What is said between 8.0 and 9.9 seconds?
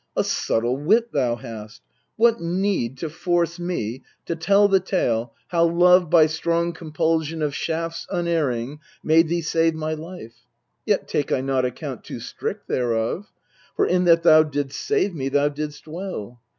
unerring, made thee save